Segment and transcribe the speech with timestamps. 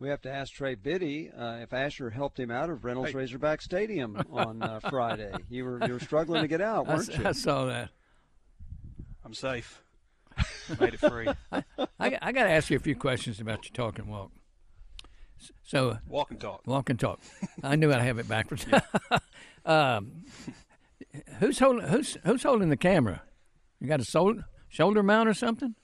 [0.00, 3.16] We have to ask Trey Biddy uh, if Asher helped him out of Reynolds hey.
[3.16, 5.32] Razorback Stadium on uh, Friday.
[5.50, 7.26] You were you were struggling to get out, weren't I, you?
[7.26, 7.90] I saw that.
[9.24, 9.82] I'm safe.
[10.78, 11.26] Made it free.
[11.52, 11.64] I,
[11.98, 14.30] I, I got to ask you a few questions about your talk and walk.
[15.64, 16.62] So walk and talk.
[16.64, 17.20] Walk and talk.
[17.64, 18.66] I knew I'd have it backwards.
[19.66, 20.24] um,
[21.40, 23.22] who's holding who's who's holding the camera?
[23.80, 25.74] You got a shoulder shoulder mount or something?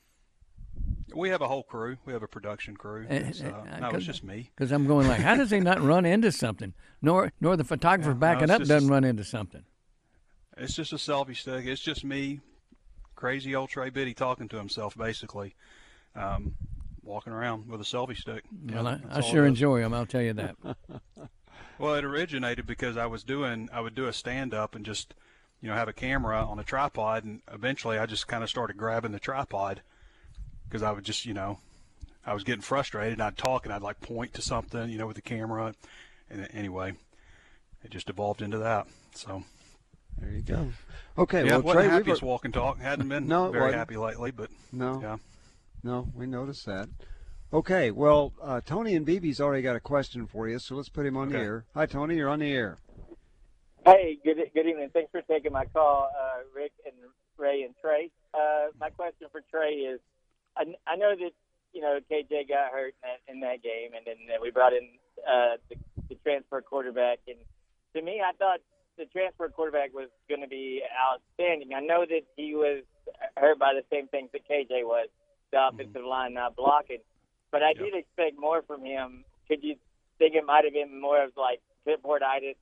[1.15, 1.97] We have a whole crew.
[2.05, 3.07] We have a production crew.
[3.09, 4.51] Uh, uh, no, it's just me.
[4.55, 6.75] Because I'm going like, how does he not run into something?
[7.01, 9.65] Nor nor the photographer yeah, backing no, up doesn't a, run into something.
[10.57, 11.67] It's just a selfie stick.
[11.67, 12.41] It's just me,
[13.15, 15.55] crazy old Trey Biddy talking to himself, basically,
[16.15, 16.55] um,
[17.03, 18.45] walking around with a selfie stick.
[18.71, 19.95] Well, yeah, I, I sure enjoy them.
[19.95, 20.57] I'll tell you that.
[21.79, 25.15] well, it originated because I was doing I would do a stand up and just
[25.61, 28.77] you know have a camera on a tripod, and eventually I just kind of started
[28.77, 29.83] grabbing the tripod
[30.69, 31.59] because I would just, you know,
[32.27, 33.15] I was getting frustrated.
[33.15, 35.75] And I'd talk and I'd like point to something, you know, with the camera.
[36.31, 36.95] And anyway,
[37.83, 38.87] it just evolved into that.
[39.15, 39.45] So
[40.19, 40.73] there you go.
[41.17, 42.79] Okay, yeah, well, wasn't Trey, happiest we walk and talk.
[42.79, 45.17] Hadn't been no, very happy lately, but no, yeah,
[45.83, 46.89] no, we noticed that.
[47.53, 51.07] Okay, well, uh, Tony and BB's already got a question for you, so let's put
[51.07, 51.39] him on okay.
[51.39, 51.65] the air.
[51.75, 52.79] Hi, Tony, you're on the air.
[53.85, 54.91] Hey, good good evening.
[54.93, 56.95] Thanks for taking my call, uh, Rick and
[57.37, 58.11] Ray and Trey.
[58.33, 60.01] Uh, my question for Trey is
[60.57, 61.33] I, I know that
[61.73, 64.89] you know KJ got hurt in that, in that game, and then we brought in
[65.27, 65.77] uh, the,
[66.09, 67.21] the transfer quarterback.
[67.27, 67.39] And
[67.95, 68.61] to me, I thought
[68.97, 71.75] the transfer quarterback was going to be outstanding.
[71.75, 72.83] I know that he was
[73.37, 75.09] hurt by the same things that KJ was,
[75.51, 75.75] the mm-hmm.
[75.75, 76.09] offensive mm-hmm.
[76.09, 77.01] line not blocking.
[77.51, 79.25] But I did expect more from him.
[79.47, 79.77] Could you
[80.19, 82.57] think it might have been more of like clipboarditis,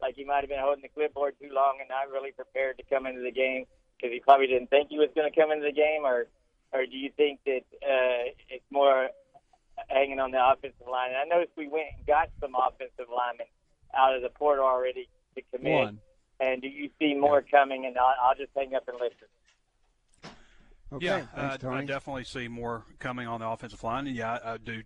[0.00, 2.84] like he might have been holding the clipboard too long and not really prepared to
[2.88, 3.66] come into the game
[3.96, 6.28] because he probably didn't think he was going to come into the game, or
[6.72, 9.08] or do you think that uh, it's more
[9.88, 11.10] hanging on the offensive line?
[11.10, 13.46] And I noticed we went and got some offensive linemen
[13.96, 15.72] out of the portal already to commit.
[15.72, 16.00] One.
[16.40, 17.86] And do you see more coming?
[17.86, 19.26] And I'll, I'll just hang up and listen.
[20.90, 24.38] Okay, yeah, Thanks, uh, I definitely see more coming on the offensive line, and yeah,
[24.42, 24.82] I, I do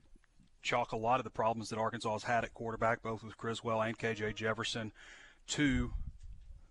[0.61, 3.81] chalk a lot of the problems that Arkansas has had at quarterback, both with Criswell
[3.81, 4.93] and KJ Jefferson,
[5.49, 5.93] to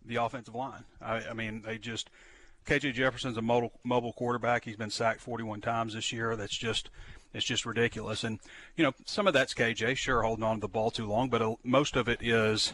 [0.03, 0.83] the offensive line.
[0.99, 2.09] I, I mean, they just
[2.65, 4.65] KJ Jefferson's a mobile, mobile quarterback.
[4.65, 6.35] He's been sacked 41 times this year.
[6.35, 6.89] That's just
[7.33, 8.23] it's just ridiculous.
[8.23, 8.39] And
[8.75, 11.41] you know, some of that's KJ, sure, holding on to the ball too long, but
[11.41, 12.73] uh, most of it is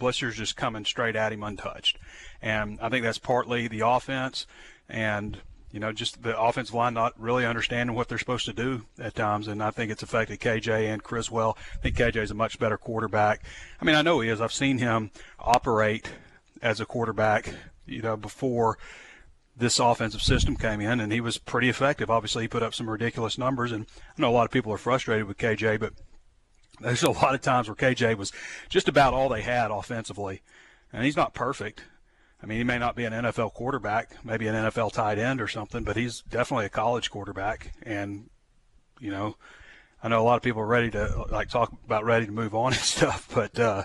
[0.00, 1.98] blitzers just coming straight at him untouched.
[2.42, 4.46] And I think that's partly the offense
[4.88, 5.38] and
[5.72, 9.14] you know, just the offensive line not really understanding what they're supposed to do at
[9.14, 9.46] times.
[9.46, 11.58] And I think it's affected KJ and Criswell.
[11.74, 13.42] I think KJ is a much better quarterback.
[13.80, 14.40] I mean, I know he is.
[14.40, 16.12] I've seen him operate
[16.62, 17.52] as a quarterback
[17.86, 18.78] you know, before
[19.56, 22.10] this offensive system came in, and he was pretty effective.
[22.10, 23.86] Obviously, he put up some ridiculous numbers, and
[24.16, 25.94] I know a lot of people are frustrated with KJ, but
[26.80, 28.32] there's a lot of times where KJ was
[28.68, 30.42] just about all they had offensively,
[30.92, 31.82] and he's not perfect.
[32.42, 35.48] I mean, he may not be an NFL quarterback, maybe an NFL tight end or
[35.48, 38.28] something, but he's definitely a college quarterback, and
[39.00, 39.36] you know,
[40.02, 42.54] I know a lot of people are ready to like talk about ready to move
[42.54, 43.84] on and stuff, but uh,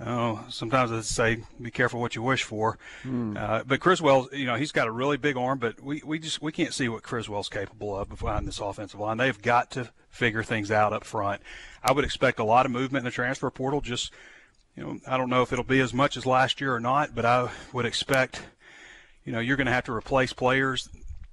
[0.00, 2.78] Oh, sometimes I say be careful what you wish for.
[3.04, 3.36] Mm.
[3.36, 6.42] Uh, but Criswell, you know, he's got a really big arm, but we, we just
[6.42, 9.18] we can't see what Criswell's capable of behind this offensive line.
[9.18, 11.42] They've got to figure things out up front.
[11.82, 13.80] I would expect a lot of movement in the transfer portal.
[13.80, 14.12] Just
[14.76, 17.14] you know, I don't know if it'll be as much as last year or not,
[17.14, 18.42] but I would expect,
[19.24, 20.88] you know, you're going to have to replace players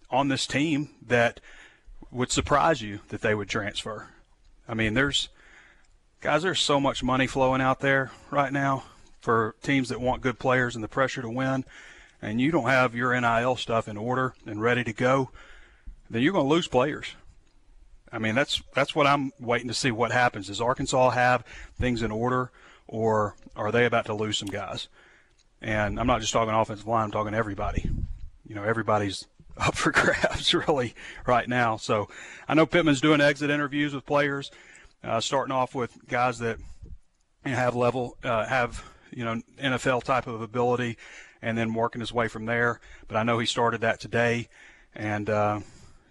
[0.09, 1.39] on this team that
[2.11, 4.09] would surprise you that they would transfer.
[4.67, 5.29] I mean, there's
[6.21, 8.83] guys, there's so much money flowing out there right now
[9.21, 11.65] for teams that want good players and the pressure to win,
[12.21, 15.29] and you don't have your NIL stuff in order and ready to go,
[16.09, 17.15] then you're going to lose players.
[18.11, 20.47] I mean, that's that's what I'm waiting to see what happens.
[20.47, 21.45] Does Arkansas have
[21.79, 22.51] things in order,
[22.87, 24.87] or are they about to lose some guys?
[25.61, 27.89] And I'm not just talking offensive line; I'm talking everybody.
[28.47, 29.27] You know, everybody's
[29.57, 30.95] up for grabs really
[31.27, 31.77] right now.
[31.77, 32.09] So
[32.47, 34.49] I know Pittman's doing exit interviews with players
[35.03, 36.57] uh, starting off with guys that
[37.45, 40.97] have level, uh, have you know NFL type of ability,
[41.41, 42.79] and then working his way from there.
[43.07, 44.49] But I know he started that today,
[44.93, 45.59] and uh,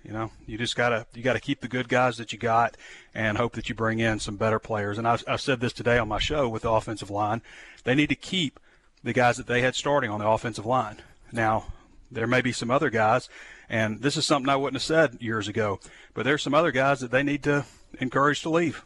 [0.05, 2.77] You know, you just gotta you gotta keep the good guys that you got,
[3.15, 4.97] and hope that you bring in some better players.
[4.97, 7.43] And I've, I've said this today on my show with the offensive line.
[7.85, 8.59] They need to keep
[9.05, 11.03] the guys that they had starting on the offensive line.
[11.31, 11.67] Now,
[12.11, 13.29] there may be some other guys,
[13.69, 15.81] and this is something I wouldn't have said years ago,
[16.15, 17.67] but there's some other guys that they need to
[18.01, 18.85] encourage to leave.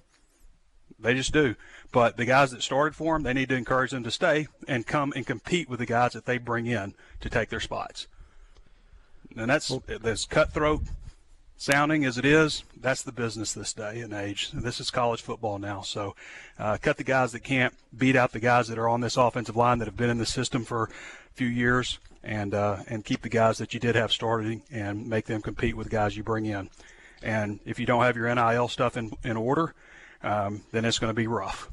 [0.99, 1.57] They just do.
[1.91, 4.87] But the guys that started for them, they need to encourage them to stay and
[4.87, 8.07] come and compete with the guys that they bring in to take their spots.
[9.37, 10.83] And that's that's cutthroat
[11.63, 12.65] sounding as it is.
[12.81, 14.51] That's the business this day and age.
[14.53, 15.83] This is college football now.
[15.83, 16.17] So,
[16.59, 19.57] uh, cut the guys that can't beat out the guys that are on this offensive
[19.57, 23.23] line that have been in the system for a few years, and uh, and keep
[23.23, 26.23] the guys that you did have starting and make them compete with the guys you
[26.23, 26.71] bring in.
[27.23, 29.75] And if you don't have your NIL stuff in in order,
[30.23, 31.71] um, then it's going to be rough.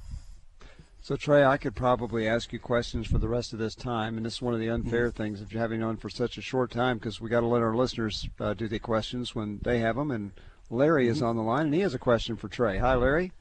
[1.02, 4.26] So Trey, I could probably ask you questions for the rest of this time, and
[4.26, 6.98] this is one of the unfair things of having on for such a short time
[6.98, 10.12] because we got to let our listeners uh, do the questions when they have them.
[10.12, 10.32] And
[10.70, 12.78] Larry is on the line, and he has a question for Trey.
[12.78, 13.32] Hi, Larry.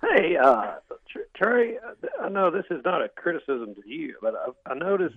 [0.00, 0.74] Hey, uh,
[1.34, 1.76] Trey,
[2.22, 5.16] I know this is not a criticism to you, but I, I noticed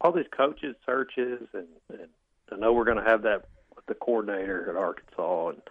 [0.00, 2.08] all these coaches searches, and, and
[2.52, 5.62] I know we're going to have that with the coordinator at Arkansas, and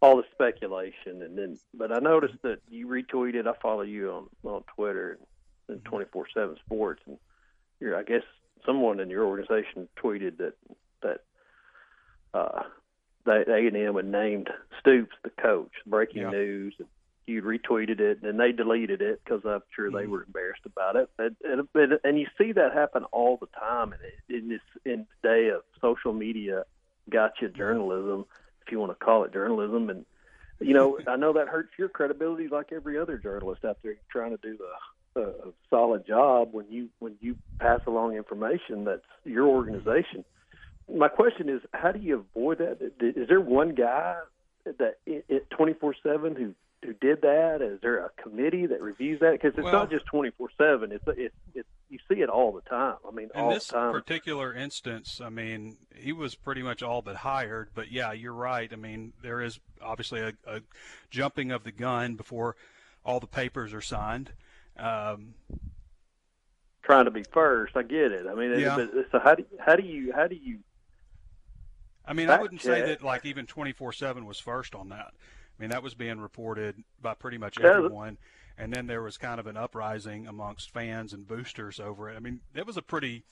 [0.00, 3.46] all the speculation, and then but I noticed that you retweeted.
[3.46, 5.18] I follow you on on Twitter
[5.68, 7.18] and twenty four seven Sports, and
[7.80, 8.22] you're I guess
[8.64, 10.54] someone in your organization tweeted that
[11.02, 11.24] that
[12.34, 12.62] uh,
[13.26, 14.50] A and M had named
[14.80, 15.72] Stoops the coach.
[15.86, 16.30] Breaking yeah.
[16.30, 16.74] news.
[17.28, 20.10] You retweeted it, and they deleted it because I'm sure they mm-hmm.
[20.10, 21.10] were embarrassed about it.
[21.18, 21.36] And,
[21.74, 23.94] and, and you see that happen all the time
[24.28, 26.64] in, in this in the day of social media,
[27.10, 28.24] gotcha journalism.
[28.64, 29.90] If you want to call it journalism.
[29.90, 30.06] And
[30.60, 34.36] you know, I know that hurts your credibility, like every other journalist out there trying
[34.36, 34.58] to do
[35.16, 40.24] a, a solid job when you when you pass along information that's your organization.
[40.90, 42.78] My question is, how do you avoid that?
[43.00, 44.16] Is there one guy
[44.64, 44.96] that
[45.50, 47.60] twenty four seven who who did that?
[47.60, 49.32] Is there a committee that reviews that?
[49.32, 50.92] Because it's well, not just twenty four seven.
[50.92, 52.96] It's it's it's you see it all the time.
[53.06, 53.92] I mean, in all this the time.
[53.92, 57.70] particular instance, I mean, he was pretty much all but hired.
[57.74, 58.72] But yeah, you're right.
[58.72, 60.60] I mean, there is obviously a, a
[61.10, 62.56] jumping of the gun before
[63.04, 64.32] all the papers are signed.
[64.76, 65.34] Um,
[66.82, 68.26] Trying to be first, I get it.
[68.30, 68.76] I mean, yeah.
[69.10, 70.60] so how do how do you how do you?
[72.06, 72.84] I mean, I wouldn't check?
[72.84, 75.12] say that like even twenty four seven was first on that.
[75.58, 78.18] I mean, that was being reported by pretty much everyone.
[78.56, 82.16] And then there was kind of an uprising amongst fans and boosters over it.
[82.16, 83.24] I mean, that was a pretty,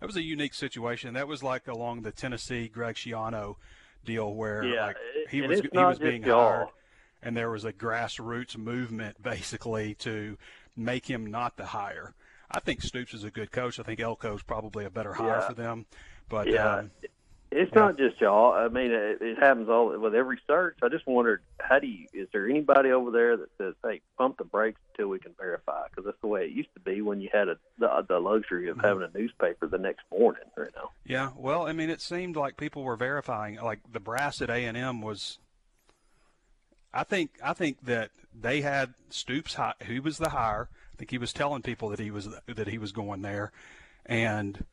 [0.00, 1.14] that was a unique situation.
[1.14, 3.56] That was like along the Tennessee Greg Schiano
[4.04, 4.96] deal where yeah, like
[5.30, 6.68] he was he was being hired,
[7.22, 10.38] and there was a grassroots movement basically to
[10.76, 12.14] make him not the hire.
[12.50, 13.78] I think Stoops is a good coach.
[13.78, 15.48] I think Elko's probably a better hire yeah.
[15.48, 15.86] for them.
[16.28, 16.76] But yeah.
[16.76, 16.90] Um,
[17.50, 17.78] it's yeah.
[17.78, 18.52] not just y'all.
[18.52, 20.78] I mean, it, it happens all with every search.
[20.82, 22.06] I just wondered, how do you?
[22.12, 25.88] Is there anybody over there that says, "Hey, pump the brakes until we can verify"?
[25.88, 28.68] Because that's the way it used to be when you had a, the, the luxury
[28.68, 28.86] of mm-hmm.
[28.86, 30.42] having a newspaper the next morning.
[30.56, 30.90] You know.
[31.04, 31.30] Yeah.
[31.36, 33.56] Well, I mean, it seemed like people were verifying.
[33.56, 35.38] Like the brass at A and M was.
[36.92, 39.56] I think I think that they had Stoops.
[39.86, 40.68] Who was the hire.
[40.94, 43.52] I think he was telling people that he was that he was going there,
[44.04, 44.64] and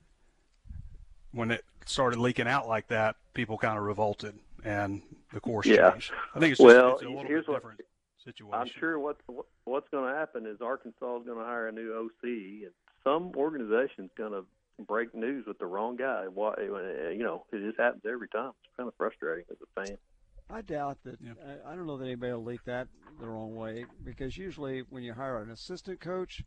[1.36, 5.02] when it started leaking out like that, people kind of revolted, and
[5.34, 5.92] the course yeah.
[5.92, 6.12] changed.
[6.34, 7.82] I think it's just well, it's a little here's bit different
[8.24, 8.54] situation.
[8.54, 9.18] I'm sure what
[9.66, 12.72] what's going to happen is Arkansas is going to hire a new OC, and
[13.04, 14.46] some organization's going to
[14.88, 16.25] break news with the wrong guy.
[16.34, 18.51] Why, you know, it just happens every time.
[18.63, 19.98] It's kind of frustrating as a fan.
[20.50, 21.18] I doubt that.
[21.22, 21.34] Yeah.
[21.65, 22.88] I, I don't know that anybody will leak that
[23.20, 26.44] the wrong way because usually when you hire an assistant coach,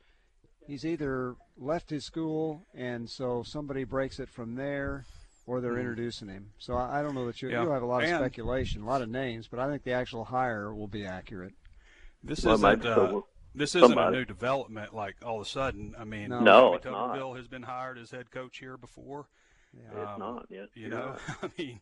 [0.69, 5.05] he's either left his school and so somebody breaks it from there
[5.47, 5.81] or they're mm.
[5.81, 6.51] introducing him.
[6.59, 7.63] So I, I don't know that you, yeah.
[7.63, 9.93] you'll have a lot of and speculation, a lot of names, but I think the
[9.93, 11.55] actual hire will be accurate.
[12.23, 13.21] This well, isn't uh,
[13.55, 14.17] this isn't somebody.
[14.17, 14.95] a new development.
[14.95, 17.37] Like all of a sudden, I mean, no, no it's Tuberville not.
[17.39, 19.27] has been hired as head coach here before.
[19.73, 20.03] Yeah.
[20.03, 20.69] It's um, not yet.
[20.75, 21.81] You know, I mean,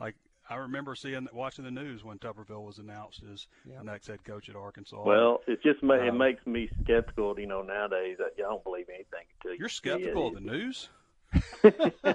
[0.00, 0.14] like
[0.50, 3.78] I remember seeing watching the news when Tuberville was announced as yeah.
[3.78, 5.02] the next head coach at Arkansas.
[5.02, 7.38] Well, it just ma- um, it makes me skeptical.
[7.38, 10.88] You know, nowadays I don't believe anything until you're skeptical of the news.
[11.64, 12.14] yeah.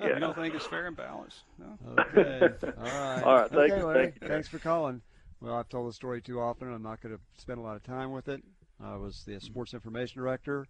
[0.00, 1.42] You don't think it's fair and balanced?
[1.58, 1.96] No.
[1.98, 2.48] Okay.
[2.78, 3.22] All right.
[3.22, 3.50] All right.
[3.50, 4.04] Thanks, okay, Larry.
[4.04, 5.02] Thank Thanks for calling.
[5.40, 6.72] Well, I've told the story too often.
[6.72, 8.42] I'm not going to spend a lot of time with it.
[8.82, 10.66] I was the sports information director,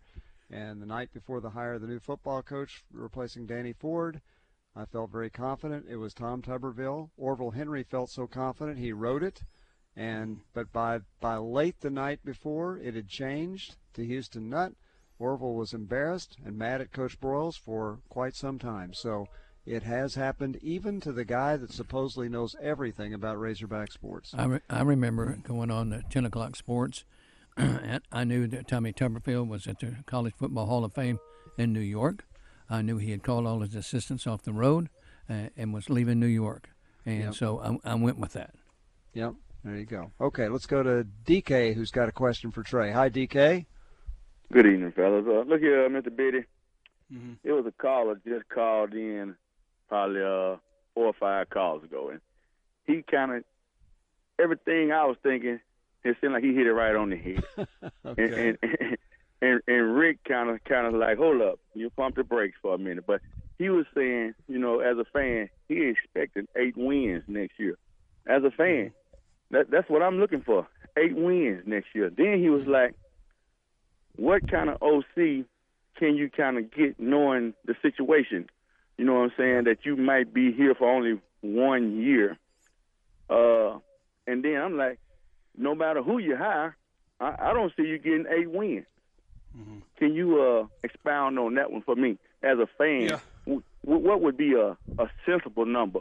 [0.50, 4.20] and the night before the hire of the new football coach replacing Danny Ford,
[4.76, 5.86] I felt very confident.
[5.88, 7.10] It was Tom Tuberville.
[7.16, 9.42] Orville Henry felt so confident he wrote it,
[9.94, 10.42] and mm-hmm.
[10.52, 14.72] but by by late the night before, it had changed to Houston Nutt.
[15.18, 18.92] Orville was embarrassed and mad at Coach Broyles for quite some time.
[18.92, 19.28] So
[19.64, 24.34] It has happened even to the guy that supposedly knows everything about Razorback sports.
[24.36, 27.04] I, re- I remember going on the 10 o'clock sports.
[27.56, 31.18] and I knew that Tommy Tuberville was at the College Football Hall of Fame
[31.56, 32.26] in New York.
[32.70, 34.88] I knew he had called all his assistants off the road
[35.28, 36.70] uh, and was leaving New York.
[37.06, 37.34] And Yep.
[37.34, 38.54] so I, I went with that.
[39.12, 40.10] Yep, there you go.
[40.20, 42.90] Okay, let's go to DK, who's got a question for Trey.
[42.92, 43.66] Hi, DK.
[44.52, 45.24] Good evening, fellas.
[45.26, 46.14] Uh, look here, Mr.
[46.14, 46.44] Biddy.
[47.12, 47.36] Mhm.
[47.44, 49.36] It was a caller just called in
[49.88, 50.56] probably uh,
[50.94, 52.20] four or five calls ago, and
[52.86, 53.44] he kind of
[54.38, 55.60] everything I was thinking.
[56.02, 57.44] It seemed like he hit it right on the head.
[58.06, 58.50] Okay.
[58.50, 59.00] and, and, and and Rick
[60.34, 63.04] kind of kind of like, hold up, you pump the brakes for a minute.
[63.06, 63.20] But
[63.58, 67.78] he was saying, you know, as a fan, he expected eight wins next year.
[68.26, 68.92] As a fan,
[69.52, 70.66] that that's what I'm looking for,
[70.98, 72.10] eight wins next year.
[72.10, 72.94] Then he was like,
[74.16, 75.46] what kind of OC
[75.96, 78.46] can you kind of get knowing the situation?
[78.98, 79.64] You know what I'm saying?
[79.64, 82.36] That you might be here for only one year.
[83.30, 83.78] Uh,
[84.26, 84.98] and then I'm like,
[85.56, 86.76] no matter who you hire,
[87.20, 88.86] I, I don't see you getting eight wins.
[89.98, 93.02] Can you uh, expound on that one for me as a fan?
[93.02, 93.18] Yeah.
[93.46, 96.00] W- what would be a, a sensible number?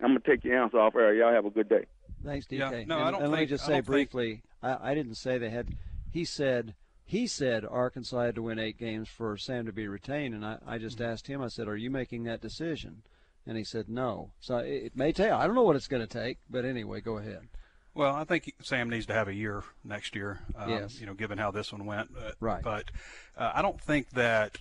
[0.00, 1.14] I'm gonna take your answer off air.
[1.14, 1.86] Y'all have a good day.
[2.24, 2.58] Thanks, DK.
[2.58, 4.94] Yeah, no, and, I don't and let me just say don't think- briefly, I, I
[4.94, 5.68] didn't say they had.
[6.10, 10.34] He said he said Arkansas had to win eight games for Sam to be retained,
[10.34, 11.10] and I, I just Mm-hmm.
[11.12, 11.42] asked him.
[11.42, 13.02] I said, "Are you making that decision?"
[13.46, 15.32] And he said, "No." So it, it may take.
[15.32, 17.48] I don't know what it's going to take, but anyway, go ahead.
[17.94, 20.40] Well, I think Sam needs to have a year next year.
[20.56, 21.00] Um, Yes.
[21.00, 22.14] You know, given how this one went.
[22.14, 22.62] But, Right.
[22.62, 22.90] But
[23.36, 24.58] uh, I don't think that.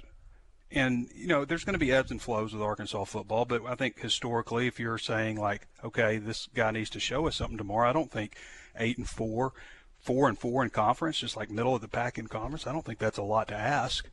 [0.74, 3.76] And you know, there's going to be ebbs and flows with Arkansas football, but I
[3.76, 7.90] think historically, if you're saying like, okay, this guy needs to show us something tomorrow,
[7.90, 8.38] I don't think
[8.78, 9.52] eight and four,
[10.00, 12.68] four and four in conference, just like middle of the pack in conference.
[12.68, 14.08] I don't think that's a lot to ask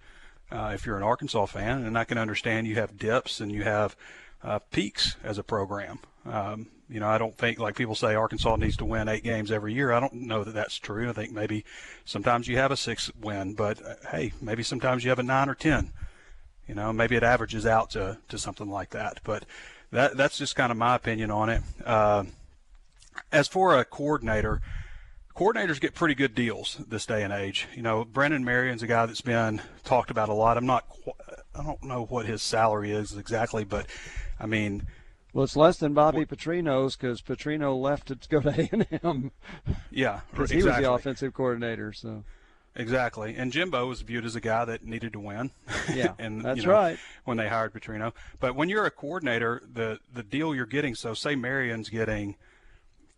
[0.50, 3.62] uh, if you're an Arkansas fan, and I can understand you have dips and you
[3.62, 3.94] have
[4.42, 5.99] uh, peaks as a program.
[6.25, 9.50] Um, you know, I don't think like people say Arkansas needs to win eight games
[9.50, 9.92] every year.
[9.92, 11.11] I don't know that that's true.
[11.11, 11.64] I think maybe
[12.04, 15.49] sometimes you have a six win, but uh, hey, maybe sometimes you have a nine
[15.49, 15.92] or ten.
[16.66, 19.21] You know, maybe it averages out to, to something like that.
[19.25, 19.45] But
[19.90, 21.62] that that's just kind of my opinion on it.
[21.85, 22.25] Uh,
[23.33, 24.61] as for a coordinator,
[25.35, 27.68] coordinators get pretty good deals this day and age.
[27.75, 30.57] You know, Brennan Marion's a guy that's been talked about a lot.
[30.57, 30.85] I'm not,
[31.54, 33.87] I don't know what his salary is exactly, but
[34.40, 34.87] I mean,
[35.33, 39.30] Well, it's less than Bobby Petrino's because Petrino left to go to A and M
[39.90, 40.57] yeah, because exactly.
[40.57, 41.92] he was the offensive coordinator.
[41.92, 42.25] So
[42.78, 43.35] Exactly.
[43.37, 45.50] And Jimbo was viewed as a guy that needed to win.
[45.92, 46.99] Yeah, and that's you know, right.
[47.25, 50.95] When they hired Petrino, but when you're a coordinator, the the deal you're getting.
[50.95, 52.37] So say Marion's getting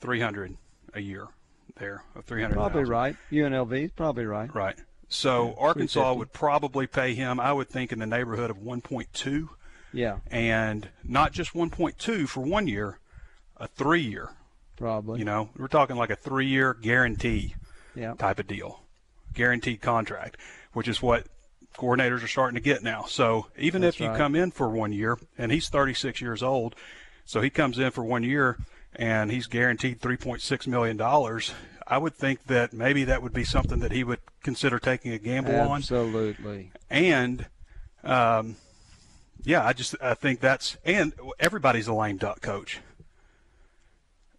[0.01, 0.57] three hundred
[0.95, 1.29] a year
[1.77, 2.55] there, of three hundred.
[2.55, 3.17] probably right.
[3.31, 4.53] UNLV probably right.
[4.55, 4.77] Right.
[5.11, 9.49] So Arkansas would probably pay him, I would think, in the neighborhood of 1.2,
[9.93, 12.99] Yeah, and not just 1.2 for one year,
[13.57, 14.31] a three year.
[14.77, 15.19] probably.
[15.19, 17.55] You know, we're talking like a three year guarantee
[17.95, 18.15] yeah.
[18.15, 18.83] type of deal,
[19.35, 20.37] guaranteed contract,
[20.73, 21.27] which is what
[21.77, 23.05] coordinators are starting to get now.
[23.09, 24.17] So even That's if you right.
[24.17, 26.75] come in for one year, and he's 36 years old,
[27.25, 28.59] so he comes in for one year
[28.97, 31.53] and he's guaranteed 3.6 million dollars.
[31.87, 35.19] I would think that maybe that would be something that he would consider taking a
[35.19, 36.71] gamble on Absolutely.
[36.89, 37.47] and
[38.05, 38.57] um,
[39.45, 42.81] yeah, I just I think that's and everybody's a lame duck coach.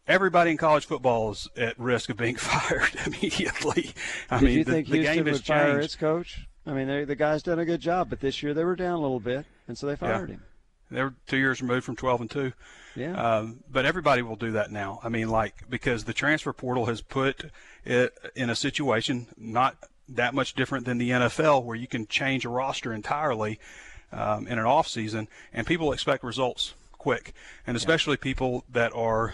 [0.07, 3.93] Everybody in college football is at risk of being fired immediately.
[4.29, 5.85] I Did mean, you the, think the Houston game would has fire changed.
[5.85, 6.47] its coach?
[6.65, 8.93] I mean, they, the guy's done a good job, but this year they were down
[8.93, 10.43] a little bit, and so they fired him.
[10.91, 12.53] They're two years removed from 12 and two.
[12.95, 13.13] Yeah.
[13.13, 14.99] Um, but everybody will do that now.
[15.03, 17.49] I mean, like because the transfer portal has put
[17.85, 19.77] it in a situation not
[20.09, 23.59] that much different than the NFL, where you can change a roster entirely
[24.11, 27.33] um, in an off season, and people expect results quick,
[27.65, 29.33] and especially people that are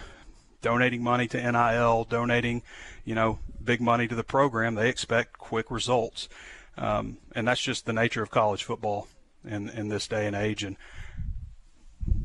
[0.62, 2.62] donating money to NIL, donating,
[3.04, 4.74] you know, big money to the program.
[4.74, 6.28] They expect quick results,
[6.76, 9.08] um, and that's just the nature of college football
[9.44, 10.76] in in this day and age, and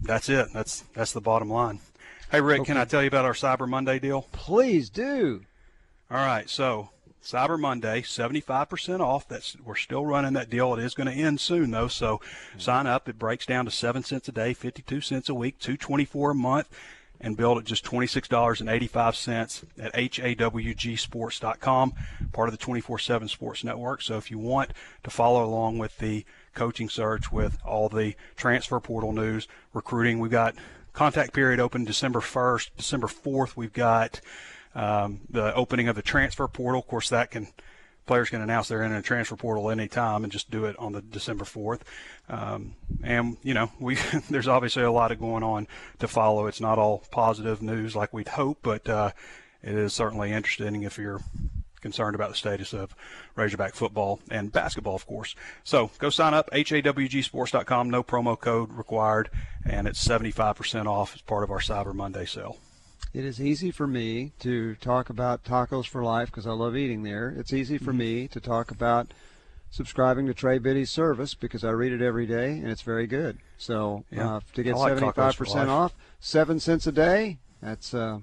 [0.01, 0.47] that's it.
[0.53, 1.79] That's that's the bottom line.
[2.31, 4.23] Hey Rick, can I tell you about our Cyber Monday deal?
[4.31, 5.43] Please do.
[6.09, 6.89] All right, so
[7.23, 9.27] Cyber Monday, 75% off.
[9.27, 10.73] That's we're still running that deal.
[10.73, 12.19] It is going to end soon though, so
[12.57, 13.07] sign up.
[13.07, 16.69] It breaks down to 7 cents a day, 52 cents a week, 224 a month
[17.23, 21.93] and build at just $26.85 at hawgsports.com,
[22.33, 24.01] part of the 24/7 Sports Network.
[24.01, 24.71] So if you want
[25.03, 30.31] to follow along with the coaching search with all the transfer portal news, recruiting, we've
[30.31, 30.55] got
[30.91, 33.55] contact period open December 1st, December 4th.
[33.55, 34.19] We've got
[34.75, 36.81] um, the opening of the transfer portal.
[36.81, 37.47] Of course, that can
[38.05, 40.91] players can announce they're in a transfer portal any time and just do it on
[40.91, 41.81] the December 4th.
[42.29, 43.95] Um, and you know, we
[44.29, 45.67] there's obviously a lot of going on
[45.99, 46.47] to follow.
[46.47, 49.11] It's not all positive news like we'd hope, but uh,
[49.61, 51.21] it is certainly interesting if you're
[51.83, 52.95] concerned about the status of
[53.35, 55.35] Razorback football and basketball, of course.
[55.63, 59.29] So go sign up, hawgsports.com, no promo code required,
[59.65, 62.57] and it's 75% off as part of our Cyber Monday sale.
[63.13, 67.03] It is easy for me to talk about tacos for life because I love eating
[67.03, 67.29] there.
[67.37, 67.99] It's easy for mm-hmm.
[67.99, 69.13] me to talk about
[69.69, 73.37] subscribing to Trey Biddy's service because I read it every day and it's very good.
[73.55, 74.37] So yeah.
[74.37, 78.17] uh, to get seventy five percent off, seven cents a day, that's uh,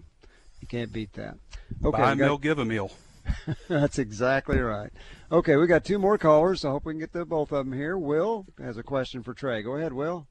[0.61, 1.37] you can't beat that.
[1.85, 2.91] Okay, buy a got, meal, give a meal.
[3.69, 4.91] that's exactly right.
[5.31, 6.65] Okay, we got two more callers.
[6.65, 7.97] I hope we can get the both of them here.
[7.97, 9.63] Will has a question for Trey.
[9.63, 10.27] Go ahead, Will.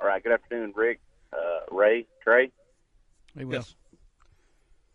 [0.00, 0.22] All right.
[0.22, 1.00] Good afternoon, Rick,
[1.34, 2.50] uh, Ray, Trey.
[3.36, 3.54] He will.
[3.54, 3.74] Yes.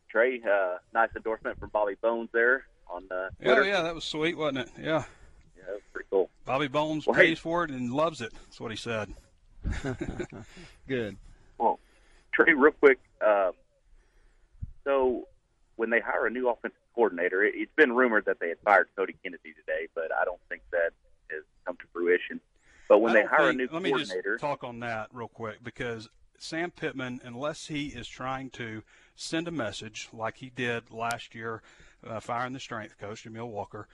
[0.10, 3.64] Trey, uh, nice endorsement from Bobby Bones there on uh, Twitter.
[3.64, 4.70] Yeah, yeah, that was sweet, wasn't it?
[4.78, 5.04] Yeah.
[5.58, 6.30] Yeah, that was pretty cool.
[6.46, 7.36] Bobby Bones well, pays hey.
[7.36, 8.32] for it and loves it.
[8.34, 9.14] That's what he said.
[10.88, 11.18] Good.
[11.58, 11.80] Well,
[12.32, 13.00] Trey, real quick.
[13.26, 13.52] Uh,
[14.84, 15.28] so,
[15.78, 18.90] when they hire a new offensive coordinator, it, has been rumored that they had fired
[18.96, 20.92] Cody Kennedy today, but I don't think that
[21.32, 22.40] has come to fruition.
[22.88, 25.30] But when they hire think, a new let coordinator, me just talk on that real
[25.30, 28.84] quick because Sam Pittman, unless he is trying to
[29.16, 31.62] send a message like he did last year,
[32.06, 33.88] uh, firing the strength coach, Jamil Walker,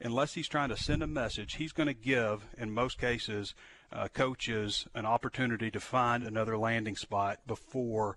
[0.00, 3.54] unless he's trying to send a message, he's going to give, in most cases,
[3.92, 8.16] uh, coaches an opportunity to find another landing spot before,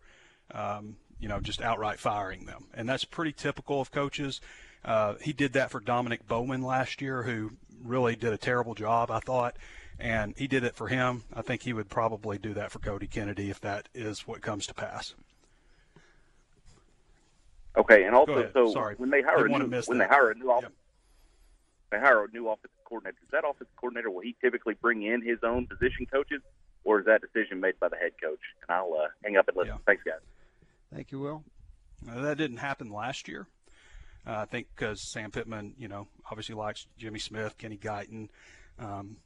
[0.54, 2.66] um, you know, just outright firing them.
[2.74, 4.42] And that's pretty typical of coaches.
[4.84, 7.52] Uh, he did that for Dominic Bowman last year, who
[7.84, 9.56] really did a terrible job, I thought
[10.02, 11.24] and he did it for him.
[11.34, 14.66] I think he would probably do that for Cody Kennedy if that is what comes
[14.68, 15.14] to pass.
[17.78, 18.96] Okay, and also, so Sorry.
[18.98, 19.88] when they hire a new, when that.
[19.88, 20.72] they hire a new office,
[21.90, 23.18] they hire a new offensive coordinator.
[23.24, 26.42] Is that offensive coordinator will he typically bring in his own position coaches,
[26.84, 28.40] or is that decision made by the head coach?
[28.68, 29.76] And I'll uh, hang up and listen.
[29.76, 29.82] Yeah.
[29.86, 30.20] Thanks, guys.
[30.94, 31.44] Thank you, Will.
[32.10, 33.48] Uh, that didn't happen last year.
[34.28, 38.28] Uh, I think because Sam Pittman, you know, obviously likes Jimmy Smith, Kenny Guiton.
[38.78, 39.18] Um,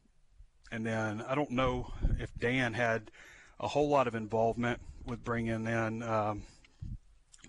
[0.72, 3.11] and then I don't know if Dan had
[3.59, 6.44] a whole lot of involvement with bringing in um,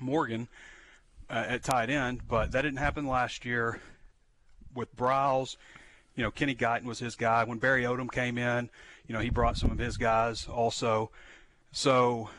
[0.01, 0.49] Morgan
[1.29, 3.81] uh, at tight end, but that didn't happen last year
[4.75, 5.57] with Briles.
[6.15, 7.45] You know, Kenny Guiton was his guy.
[7.45, 8.71] When Barry Odom came in,
[9.07, 11.11] you know, he brought some of his guys also.
[11.73, 12.31] So,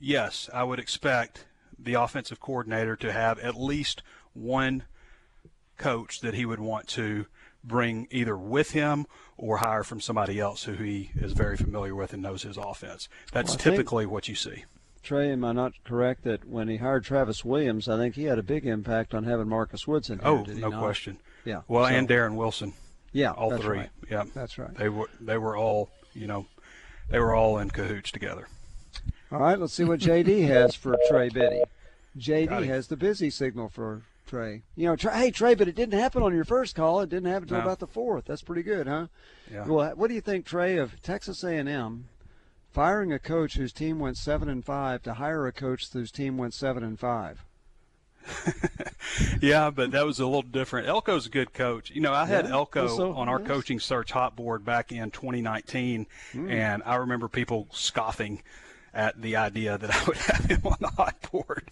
[0.00, 1.46] yes, I would expect
[1.78, 4.02] the offensive coordinator to have at least
[4.32, 4.84] one
[5.76, 7.26] coach that he would want to
[7.64, 12.12] bring either with him or hire from somebody else who he is very familiar with
[12.12, 13.08] and knows his offense.
[13.32, 14.64] That's well, typically what you see.
[15.02, 18.38] Trey, am I not correct that when he hired Travis Williams, I think he had
[18.38, 20.18] a big impact on having Marcus Woodson?
[20.18, 20.80] Here, oh, no not?
[20.80, 21.18] question.
[21.44, 21.62] Yeah.
[21.68, 22.74] Well, so, and Darren Wilson.
[23.12, 23.78] Yeah, all three.
[23.78, 23.90] Right.
[24.10, 24.74] Yeah, that's right.
[24.76, 26.46] They were they were all you know,
[27.10, 28.48] they were all in cahoots together.
[29.30, 31.62] All right, let's see what JD has for Trey Biddy.
[32.18, 34.62] JD has the busy signal for Trey.
[34.76, 37.00] You know, Trey, hey Trey, but it didn't happen on your first call.
[37.00, 37.64] It didn't happen until no.
[37.64, 38.26] about the fourth.
[38.26, 39.06] That's pretty good, huh?
[39.50, 39.64] Yeah.
[39.64, 42.08] Well, what do you think, Trey, of Texas A&M
[42.70, 46.36] firing a coach whose team went seven and five to hire a coach whose team
[46.36, 47.44] went seven and five?
[49.40, 50.86] yeah, but that was a little different.
[50.86, 51.90] Elko's a good coach.
[51.90, 55.10] You know, I had yeah, Elko so, on our coaching search hot board back in
[55.10, 56.52] 2019, mm.
[56.52, 58.42] and I remember people scoffing
[58.98, 61.70] at the idea that I would have him on the hot board.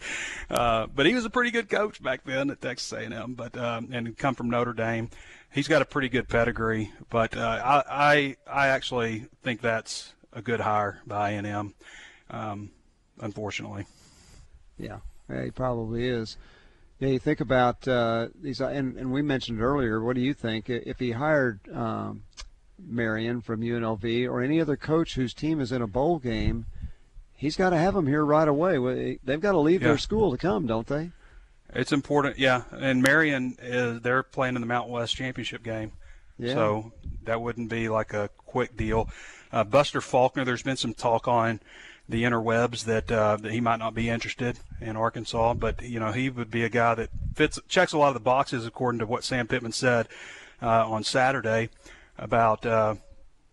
[0.48, 3.88] Uh, but he was a pretty good coach back then at Texas A&M, but um,
[3.92, 5.10] and come from Notre Dame.
[5.52, 10.40] He's got a pretty good pedigree, but uh, I, I I actually think that's a
[10.40, 11.74] good hire by A&M.
[12.30, 12.70] Um,
[13.20, 13.86] unfortunately.
[14.78, 16.36] Yeah, he probably is.
[17.00, 20.00] Yeah, you think about uh, these, and, and we mentioned earlier.
[20.00, 22.22] What do you think if he hired um,
[22.78, 26.66] Marion from UNLV or any other coach whose team is in a bowl game?
[27.36, 29.18] He's got to have them here right away.
[29.24, 29.88] They've got to leave yeah.
[29.88, 31.10] their school to come, don't they?
[31.74, 32.62] It's important, yeah.
[32.72, 35.92] And Marion is they're playing in the Mountain West championship game,
[36.38, 36.54] yeah.
[36.54, 36.92] so
[37.24, 39.10] that wouldn't be like a quick deal.
[39.52, 41.60] Uh, Buster Faulkner, there's been some talk on
[42.08, 46.12] the interwebs that uh, that he might not be interested in Arkansas, but you know
[46.12, 49.06] he would be a guy that fits checks a lot of the boxes according to
[49.06, 50.08] what Sam Pittman said
[50.62, 51.68] uh, on Saturday
[52.16, 52.94] about uh,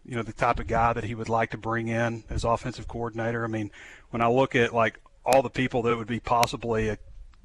[0.05, 2.87] you know, the type of guy that he would like to bring in as offensive
[2.87, 3.43] coordinator.
[3.43, 3.71] I mean,
[4.09, 6.97] when I look at like all the people that would be possibly a,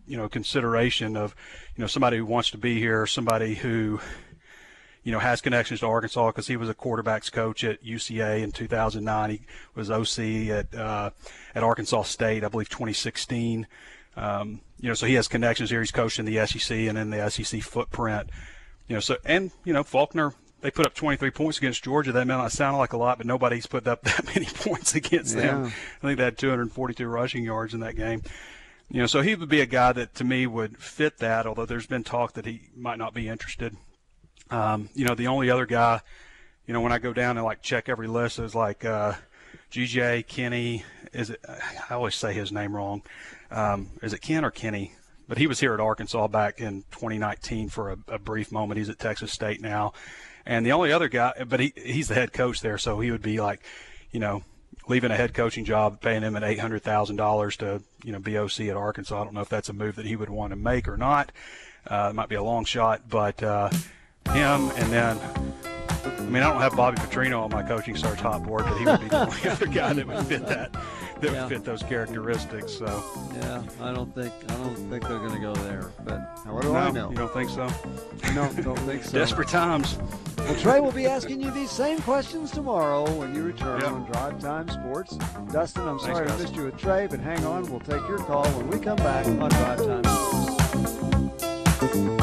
[0.06, 1.34] you know, consideration of,
[1.76, 4.00] you know, somebody who wants to be here, somebody who,
[5.04, 8.50] you know, has connections to Arkansas because he was a quarterbacks coach at UCA in
[8.50, 9.30] 2009.
[9.30, 9.40] He
[9.74, 10.18] was OC
[10.50, 11.10] at uh,
[11.54, 13.66] at Arkansas State, I believe, 2016.
[14.16, 15.80] Um, you know, so he has connections here.
[15.80, 18.30] He's coached in the SEC and in the SEC footprint.
[18.88, 22.12] You know, so and you know Faulkner they put up 23 points against Georgia.
[22.12, 25.36] That may not sound like a lot, but nobody's put up that many points against
[25.36, 25.42] yeah.
[25.42, 25.64] them.
[25.66, 28.22] I think they had 242 rushing yards in that game.
[28.90, 31.46] You know, so he would be a guy that to me would fit that.
[31.46, 33.76] Although there's been talk that he might not be interested.
[34.50, 36.00] Um, you know, the only other guy,
[36.66, 39.12] you know, when I go down and like check every list is like uh,
[39.70, 40.84] GJ Kenny.
[41.12, 41.44] Is it?
[41.90, 43.02] I always say his name wrong.
[43.50, 44.94] Um, is it Ken or Kenny?
[45.28, 48.78] But he was here at Arkansas back in 2019 for a, a brief moment.
[48.78, 49.92] He's at Texas State now.
[50.48, 53.20] And the only other guy, but he he's the head coach there, so he would
[53.20, 53.60] be like,
[54.10, 54.42] you know,
[54.88, 58.18] leaving a head coaching job, paying him an eight hundred thousand dollars to you know
[58.18, 59.20] be OC at Arkansas.
[59.20, 61.32] I don't know if that's a move that he would want to make or not.
[61.86, 63.68] Uh, it might be a long shot, but uh,
[64.32, 65.20] him and then.
[66.04, 68.86] I mean, I don't have Bobby Petrino on my coaching search hot board, but he
[68.86, 70.74] would be the only other guy that would fit that
[71.20, 71.42] that yeah.
[71.42, 72.72] would fit those characteristics.
[72.72, 73.04] So
[73.34, 75.90] yeah, I don't think I don't think they're going to go there.
[76.04, 77.10] But what do no, I know?
[77.10, 77.68] You don't think so?
[78.34, 79.18] No, don't think so.
[79.18, 79.98] Desperate times.
[80.38, 83.90] Well, Trey will be asking you these same questions tomorrow when you return yep.
[83.90, 85.16] on Drive Time Sports.
[85.52, 88.18] Dustin, I'm sorry Thanks, I missed you with Trey, but hang on, we'll take your
[88.18, 92.17] call when we come back on Drive Time Sports.